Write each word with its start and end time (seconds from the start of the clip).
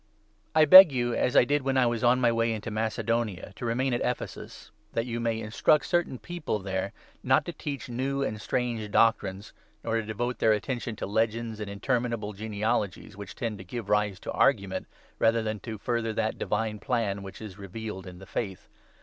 warning 0.55 0.65
I 0.67 0.71
beg 0.71 0.91
you, 0.91 1.13
as 1.13 1.37
I 1.37 1.43
did 1.45 1.61
when 1.61 1.77
I 1.77 1.85
was 1.85 2.03
on 2.03 2.19
my 2.19 2.31
way 2.31 2.51
into 2.53 2.71
3 2.71 2.71
against 2.71 2.73
False 2.73 2.97
Macedonia, 2.97 3.53
to 3.55 3.65
remain 3.65 3.93
at 3.93 4.01
Ephesus; 4.01 4.71
that 4.93 5.05
you 5.05 5.19
may 5.19 5.35
Teaching. 5.35 5.51
mstruct 5.51 5.83
certain 5.85 6.17
people 6.17 6.57
there 6.57 6.91
not 7.21 7.45
to 7.45 7.53
teach 7.53 7.87
new 7.87 8.23
and 8.23 8.41
strange 8.41 8.89
doctrines, 8.89 9.53
nor 9.83 9.97
to 9.97 10.01
devote 10.01 10.39
their 10.39 10.53
attention 10.53 10.95
to 10.95 11.05
legends 11.05 11.59
and 11.59 11.67
4 11.69 11.73
interminable 11.73 12.33
genealogies, 12.33 13.15
which 13.15 13.35
tend 13.35 13.59
to 13.59 13.63
give 13.63 13.89
rise 13.91 14.19
to 14.21 14.31
argument 14.31 14.87
rather 15.19 15.43
than 15.43 15.59
to 15.59 15.77
further 15.77 16.13
that 16.13 16.39
divine 16.39 16.79
plan 16.79 17.21
which 17.21 17.39
is 17.39 17.59
revealed 17.59 18.07
in 18.07 18.17
the 18.17 18.25
Faith. 18.25 18.69